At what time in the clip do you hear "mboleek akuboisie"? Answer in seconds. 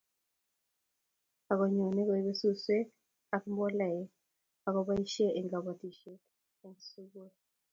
3.51-5.27